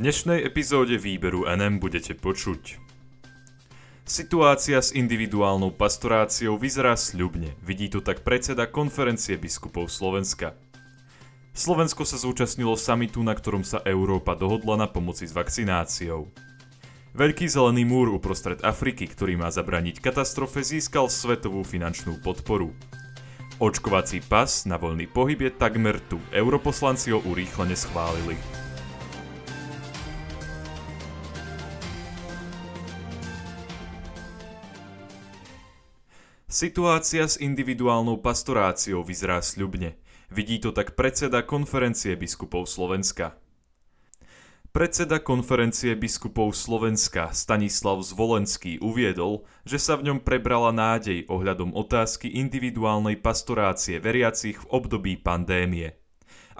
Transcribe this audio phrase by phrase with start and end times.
[0.00, 2.80] dnešnej epizóde výberu NM budete počuť.
[4.08, 10.56] Situácia s individuálnou pastoráciou vyzerá sľubne, vidí to tak predseda konferencie biskupov Slovenska.
[11.52, 16.32] Slovensko sa zúčastnilo samitu, na ktorom sa Európa dohodla na pomoci s vakcináciou.
[17.12, 22.72] Veľký zelený múr uprostred Afriky, ktorý má zabraniť katastrofe, získal svetovú finančnú podporu.
[23.60, 28.59] Očkovací pas na voľný pohyb je takmer tu, europoslanci ho urýchlene schválili.
[36.50, 39.94] Situácia s individuálnou pastoráciou vyzerá sľubne.
[40.34, 43.38] Vidí to tak predseda konferencie biskupov Slovenska.
[44.74, 52.26] Predseda konferencie biskupov Slovenska Stanislav Zvolenský uviedol, že sa v ňom prebrala nádej ohľadom otázky
[52.26, 55.99] individuálnej pastorácie veriacich v období pandémie.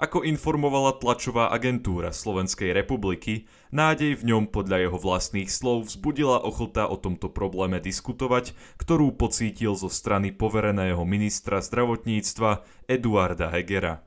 [0.01, 6.89] Ako informovala tlačová agentúra Slovenskej republiky, nádej v ňom podľa jeho vlastných slov vzbudila ochota
[6.89, 14.01] o tomto probléme diskutovať, ktorú pocítil zo strany povereného ministra zdravotníctva Eduarda Hegera.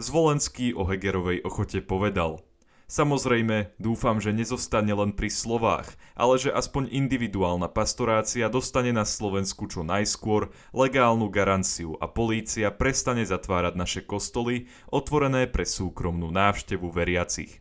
[0.00, 2.40] Zvolenský o Hegerovej ochote povedal–
[2.88, 9.68] Samozrejme, dúfam, že nezostane len pri slovách, ale že aspoň individuálna pastorácia dostane na Slovensku
[9.68, 17.60] čo najskôr legálnu garanciu a polícia prestane zatvárať naše kostoly otvorené pre súkromnú návštevu veriacich.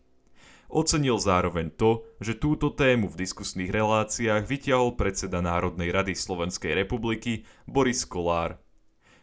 [0.72, 7.44] Ocenil zároveň to, že túto tému v diskusných reláciách vyťahol predseda Národnej rady Slovenskej republiky
[7.67, 8.64] Boris Kolár.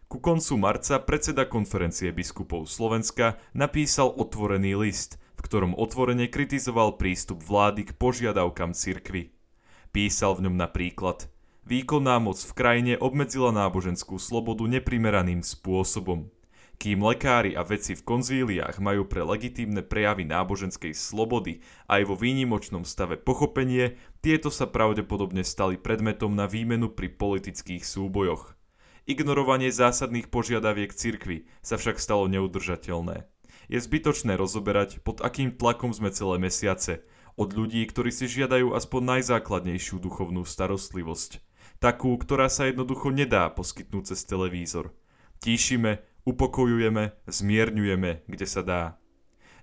[0.04, 7.84] Ku koncu marca predseda konferencie biskupov Slovenska napísal otvorený list– ktorom otvorene kritizoval prístup vlády
[7.84, 9.36] k požiadavkám cirkvy.
[9.92, 11.28] Písal v ňom napríklad
[11.64, 16.28] Výkonná moc v krajine obmedzila náboženskú slobodu neprimeraným spôsobom.
[16.76, 22.84] Kým lekári a vedci v konzíliách majú pre legitímne prejavy náboženskej slobody aj vo výnimočnom
[22.84, 28.52] stave pochopenie, tieto sa pravdepodobne stali predmetom na výmenu pri politických súbojoch.
[29.08, 33.33] Ignorovanie zásadných požiadaviek cirkvy sa však stalo neudržateľné
[33.68, 37.04] je zbytočné rozoberať, pod akým tlakom sme celé mesiace,
[37.34, 41.42] od ľudí, ktorí si žiadajú aspoň najzákladnejšiu duchovnú starostlivosť.
[41.82, 44.94] Takú, ktorá sa jednoducho nedá poskytnúť cez televízor.
[45.42, 48.82] Tíšime, upokojujeme, zmierňujeme, kde sa dá.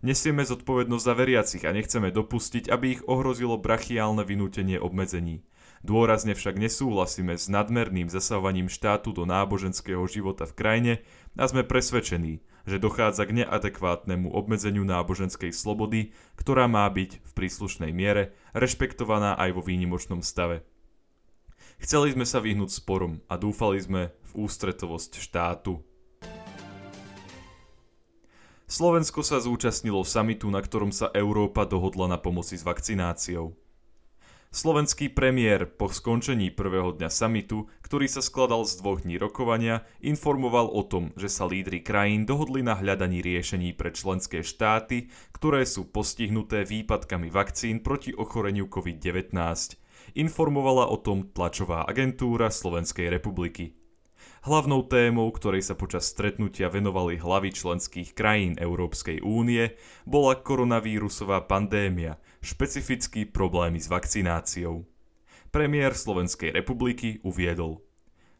[0.02, 5.46] Nesieme zodpovednosť za veriacich a nechceme dopustiť, aby ich ohrozilo brachiálne vynútenie obmedzení.
[5.82, 10.94] Dôrazne však nesúhlasíme s nadmerným zasahovaním štátu do náboženského života v krajine
[11.38, 17.92] a sme presvedčení, že dochádza k neadekvátnemu obmedzeniu náboženskej slobody, ktorá má byť v príslušnej
[17.94, 20.66] miere rešpektovaná aj vo výnimočnom stave.
[21.82, 25.82] Chceli sme sa vyhnúť sporom a dúfali sme v ústretovosť štátu.
[28.72, 33.52] Slovensko sa zúčastnilo samitu, na ktorom sa Európa dohodla na pomoci s vakcináciou.
[34.52, 40.68] Slovenský premiér po skončení prvého dňa samitu, ktorý sa skladal z dvoch dní rokovania, informoval
[40.68, 45.88] o tom, že sa lídry krajín dohodli na hľadaní riešení pre členské štáty, ktoré sú
[45.88, 49.32] postihnuté výpadkami vakcín proti ochoreniu COVID-19.
[50.20, 53.80] Informovala o tom tlačová agentúra Slovenskej republiky.
[54.44, 62.20] Hlavnou témou, ktorej sa počas stretnutia venovali hlavy členských krajín Európskej únie, bola koronavírusová pandémia–
[62.42, 64.86] špecificky problémy s vakcináciou.
[65.54, 67.86] Premiér Slovenskej republiky uviedol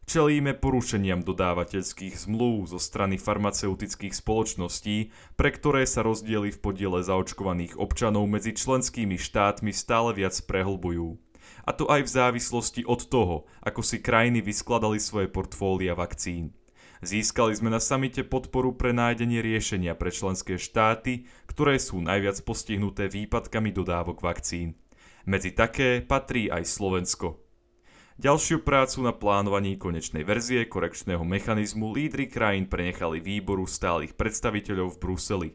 [0.10, 7.78] Čelíme porušeniam dodávateľských zmluv zo strany farmaceutických spoločností, pre ktoré sa rozdiely v podiele zaočkovaných
[7.78, 11.16] občanov medzi členskými štátmi stále viac prehlbujú.
[11.64, 16.58] A to aj v závislosti od toho, ako si krajiny vyskladali svoje portfólia vakcín.
[17.02, 23.10] Získali sme na samite podporu pre nájdenie riešenia pre členské štáty, ktoré sú najviac postihnuté
[23.10, 24.78] výpadkami dodávok vakcín.
[25.26, 27.42] Medzi také patrí aj Slovensko.
[28.22, 35.02] Ďalšiu prácu na plánovaní konečnej verzie korekčného mechanizmu lídry krajín prenechali výboru stálych predstaviteľov v
[35.02, 35.50] Bruseli,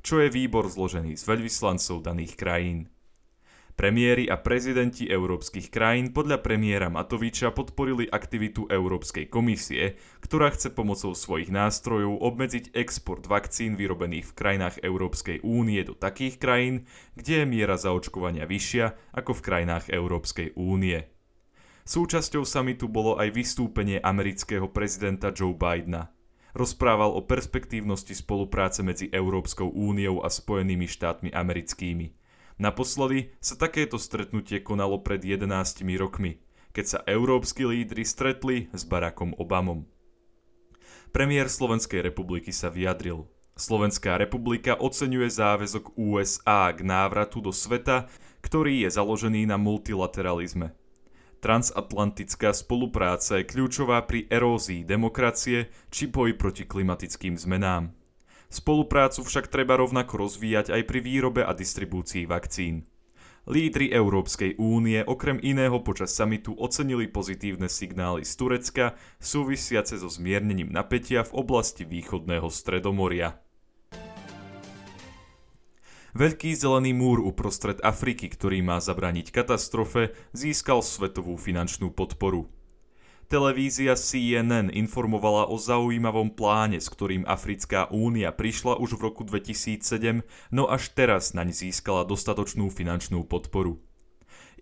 [0.00, 2.88] čo je výbor zložený z veľvyslancov daných krajín.
[3.76, 11.12] Premiéry a prezidenti európskych krajín podľa premiéra Matoviča podporili aktivitu Európskej komisie, ktorá chce pomocou
[11.12, 16.88] svojich nástrojov obmedziť export vakcín vyrobených v krajinách Európskej únie do takých krajín,
[17.20, 21.12] kde je miera zaočkovania vyššia ako v krajinách Európskej únie.
[21.84, 26.16] Súčasťou samitu bolo aj vystúpenie amerického prezidenta Joe Bidena.
[26.56, 32.24] Rozprával o perspektívnosti spolupráce medzi Európskou úniou a Spojenými štátmi americkými.
[32.56, 36.40] Naposledy sa takéto stretnutie konalo pred 11 rokmi,
[36.72, 39.84] keď sa európsky lídry stretli s Barackom Obamom.
[41.12, 43.24] Premiér Slovenskej republiky sa vyjadril.
[43.56, 48.04] Slovenská republika oceňuje záväzok USA k návratu do sveta,
[48.44, 50.76] ktorý je založený na multilateralizme.
[51.40, 57.95] Transatlantická spolupráca je kľúčová pri erózii demokracie či boji proti klimatickým zmenám.
[58.46, 62.86] Spoluprácu však treba rovnako rozvíjať aj pri výrobe a distribúcii vakcín.
[63.46, 68.86] Lídry Európskej únie okrem iného počas samitu ocenili pozitívne signály z Turecka
[69.22, 73.38] súvisiace so zmiernením napätia v oblasti východného Stredomoria.
[76.16, 82.50] Veľký zelený múr uprostred Afriky, ktorý má zabraniť katastrofe, získal svetovú finančnú podporu.
[83.26, 90.22] Televízia CNN informovala o zaujímavom pláne, s ktorým Africká únia prišla už v roku 2007,
[90.54, 93.82] no až teraz naň získala dostatočnú finančnú podporu.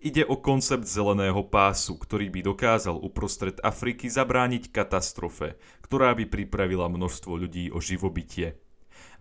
[0.01, 6.89] Ide o koncept zeleného pásu, ktorý by dokázal uprostred Afriky zabrániť katastrofe, ktorá by pripravila
[6.89, 8.57] množstvo ľudí o živobytie.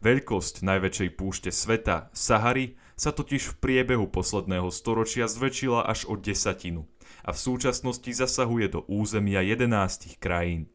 [0.00, 6.86] Veľkosť najväčšej púšte sveta, Sahary, sa totiž v priebehu posledného storočia zväčšila až o desatinu
[7.26, 10.70] a v súčasnosti zasahuje do územia 11 krajín.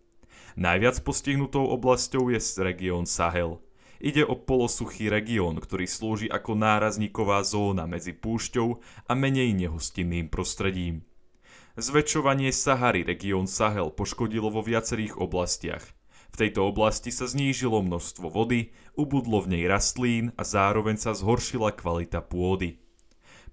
[0.59, 3.63] Najviac postihnutou oblasťou je región Sahel.
[3.99, 11.03] Ide o polosuchý región, ktorý slúži ako nárazníková zóna medzi púšťou a menej nehostinným prostredím.
[11.79, 15.83] Zväčšovanie Sahary región Sahel poškodilo vo viacerých oblastiach–
[16.29, 21.73] v tejto oblasti sa znížilo množstvo vody, ubudlo v nej rastlín a zároveň sa zhoršila
[21.73, 22.79] kvalita pôdy.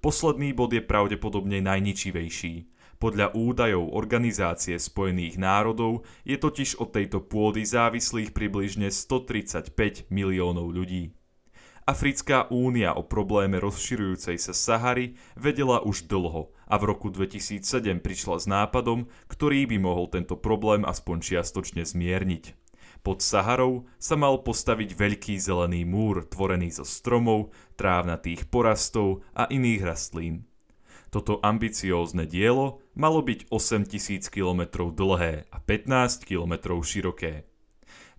[0.05, 2.69] Posledný bod je pravdepodobne najničivejší.
[2.96, 11.12] Podľa údajov Organizácie spojených národov je totiž od tejto pôdy závislých približne 135 miliónov ľudí.
[11.87, 18.37] Africká únia o probléme rozširujúcej sa Sahary vedela už dlho a v roku 2007 prišla
[18.43, 22.66] s nápadom, ktorý by mohol tento problém aspoň čiastočne zmierniť.
[23.06, 29.87] Pod Saharou sa mal postaviť veľký zelený múr tvorený zo stromov, trávnatých porastov a iných
[29.87, 30.43] rastlín.
[31.14, 37.47] Toto ambiciózne dielo malo byť 8000 km dlhé a 15 km široké.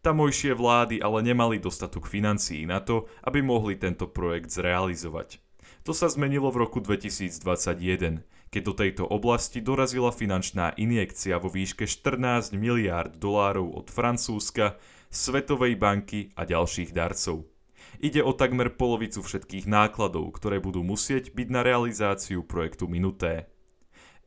[0.08, 5.44] Tamojšie vlády ale nemali dostatok financií na to, aby mohli tento projekt zrealizovať.
[5.84, 11.84] To sa zmenilo v roku 2021, keď do tejto oblasti dorazila finančná injekcia vo výške
[11.84, 14.80] 14 miliárd dolárov od Francúzska,
[15.12, 17.48] Svetovej banky a ďalších darcov.
[17.98, 23.48] Ide o takmer polovicu všetkých nákladov, ktoré budú musieť byť na realizáciu projektu minuté.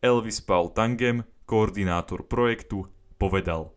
[0.01, 2.89] Elvis Paul Tangem, koordinátor projektu,
[3.21, 3.77] povedal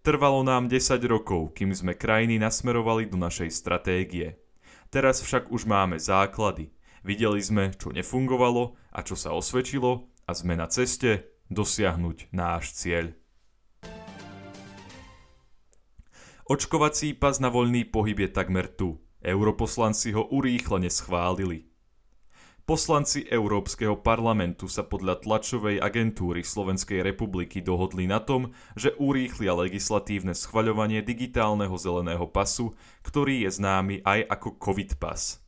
[0.00, 4.40] Trvalo nám 10 rokov, kým sme krajiny nasmerovali do našej stratégie.
[4.88, 10.54] Teraz však už máme základy– Videli sme, čo nefungovalo a čo sa osvedčilo a sme
[10.54, 13.16] na ceste dosiahnuť náš cieľ.
[16.50, 18.98] Očkovací pas na voľný pohyb je takmer tu.
[19.22, 21.70] Europoslanci ho urýchlene schválili.
[22.70, 30.38] Poslanci Európskeho parlamentu sa podľa tlačovej agentúry Slovenskej republiky dohodli na tom, že urýchlia legislatívne
[30.38, 32.70] schvaľovanie digitálneho zeleného pasu,
[33.02, 35.39] ktorý je známy aj ako COVID pas.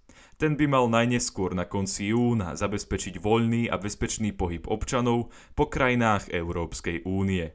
[0.43, 6.35] Ten by mal najneskôr na konci júna zabezpečiť voľný a bezpečný pohyb občanov po krajinách
[6.35, 7.55] Európskej únie.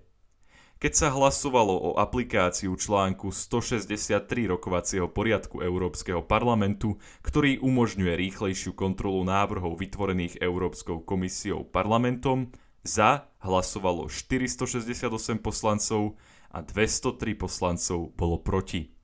[0.80, 6.96] Keď sa hlasovalo o aplikáciu článku 163 rokovacieho poriadku Európskeho parlamentu,
[7.28, 12.56] ktorý umožňuje rýchlejšiu kontrolu návrhov vytvorených Európskou komisiou parlamentom,
[12.88, 16.16] za hlasovalo 468 poslancov
[16.56, 18.97] a 203 poslancov bolo proti.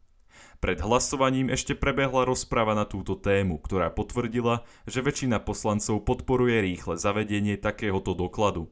[0.64, 6.96] Pred hlasovaním ešte prebehla rozpráva na túto tému, ktorá potvrdila, že väčšina poslancov podporuje rýchle
[6.96, 8.72] zavedenie takéhoto dokladu.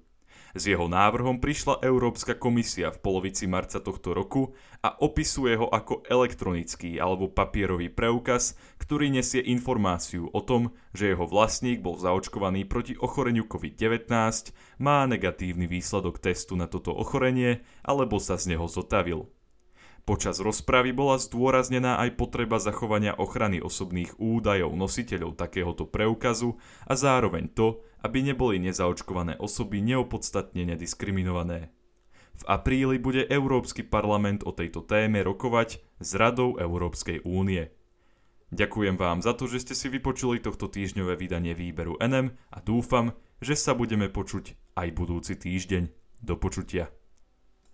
[0.56, 6.08] S jeho návrhom prišla Európska komisia v polovici marca tohto roku a opisuje ho ako
[6.08, 12.96] elektronický alebo papierový preukaz, ktorý nesie informáciu o tom, že jeho vlastník bol zaočkovaný proti
[12.96, 14.08] ochoreniu COVID-19,
[14.80, 19.28] má negatívny výsledok testu na toto ochorenie alebo sa z neho zotavil.
[20.02, 26.58] Počas rozpravy bola zdôraznená aj potreba zachovania ochrany osobných údajov nositeľov takéhoto preukazu
[26.90, 31.70] a zároveň to, aby neboli nezaočkované osoby neopodstatnene diskriminované.
[32.34, 37.70] V apríli bude Európsky parlament o tejto téme rokovať s Radou Európskej únie.
[38.52, 43.14] Ďakujem vám za to, že ste si vypočuli tohto týždňové vydanie výberu NM a dúfam,
[43.38, 45.94] že sa budeme počuť aj budúci týždeň.
[46.22, 47.01] Do počutia.